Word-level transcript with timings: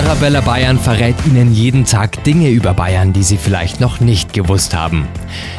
Arabella 0.00 0.40
Bayern 0.40 0.78
verrät 0.78 1.14
Ihnen 1.26 1.52
jeden 1.52 1.84
Tag 1.84 2.24
Dinge 2.24 2.48
über 2.48 2.72
Bayern, 2.72 3.12
die 3.12 3.22
Sie 3.22 3.36
vielleicht 3.36 3.80
noch 3.80 4.00
nicht 4.00 4.32
gewusst 4.32 4.74
haben. 4.74 5.06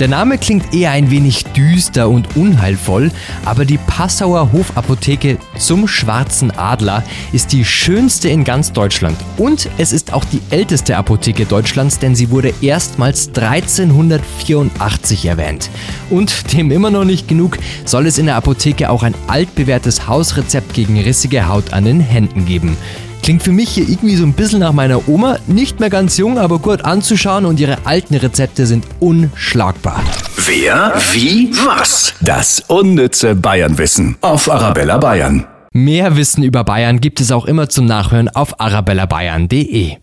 Der 0.00 0.08
Name 0.08 0.38
klingt 0.38 0.72
eher 0.74 0.92
ein 0.92 1.10
wenig 1.10 1.44
düster 1.44 2.08
und 2.08 2.34
unheilvoll, 2.34 3.10
aber 3.44 3.66
die 3.66 3.76
Passauer 3.76 4.50
Hofapotheke 4.50 5.36
zum 5.58 5.86
Schwarzen 5.86 6.50
Adler 6.50 7.04
ist 7.34 7.52
die 7.52 7.66
schönste 7.66 8.30
in 8.30 8.42
ganz 8.42 8.72
Deutschland. 8.72 9.18
Und 9.36 9.68
es 9.76 9.92
ist 9.92 10.14
auch 10.14 10.24
die 10.24 10.40
älteste 10.48 10.96
Apotheke 10.96 11.44
Deutschlands, 11.44 11.98
denn 11.98 12.14
sie 12.14 12.30
wurde 12.30 12.54
erstmals 12.62 13.28
1384 13.28 15.26
erwähnt. 15.26 15.68
Und 16.08 16.54
dem 16.54 16.70
immer 16.70 16.90
noch 16.90 17.04
nicht 17.04 17.28
genug, 17.28 17.58
soll 17.84 18.06
es 18.06 18.16
in 18.16 18.24
der 18.24 18.36
Apotheke 18.36 18.88
auch 18.88 19.02
ein 19.02 19.14
altbewährtes 19.26 20.08
Hausrezept 20.08 20.72
gegen 20.72 20.98
rissige 20.98 21.48
Haut 21.48 21.74
an 21.74 21.84
den 21.84 22.00
Händen 22.00 22.46
geben. 22.46 22.78
Klingt 23.22 23.42
für 23.44 23.52
mich 23.52 23.70
hier 23.70 23.88
irgendwie 23.88 24.16
so 24.16 24.24
ein 24.24 24.32
bisschen 24.32 24.60
nach 24.60 24.72
meiner 24.72 25.08
Oma. 25.08 25.38
Nicht 25.46 25.78
mehr 25.78 25.90
ganz 25.90 26.16
jung, 26.16 26.38
aber 26.38 26.58
gut 26.58 26.84
anzuschauen 26.84 27.44
und 27.44 27.60
ihre 27.60 27.86
alten 27.86 28.14
Rezepte 28.16 28.66
sind 28.66 28.84
unschlagbar. 28.98 30.02
Wer, 30.44 30.92
wie, 31.12 31.50
was? 31.64 32.14
Das 32.20 32.60
unnütze 32.66 33.36
Bayernwissen 33.36 34.16
auf 34.22 34.50
Arabella 34.50 34.98
Bayern. 34.98 35.46
Mehr 35.72 36.16
Wissen 36.16 36.42
über 36.42 36.64
Bayern 36.64 37.00
gibt 37.00 37.20
es 37.20 37.30
auch 37.30 37.46
immer 37.46 37.68
zum 37.68 37.86
Nachhören 37.86 38.28
auf 38.28 38.60
arabellabayern.de. 38.60 40.01